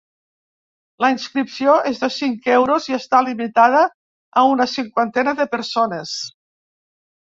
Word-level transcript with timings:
La 1.03 1.09
inscripció 1.15 1.75
és 1.89 1.99
de 2.05 2.09
cinc 2.15 2.49
euros 2.55 2.89
i 2.93 2.97
està 2.99 3.21
limitada 3.27 3.83
a 4.43 4.47
una 4.55 4.71
cinquantena 4.75 5.39
de 5.43 5.49
persones. 5.57 6.17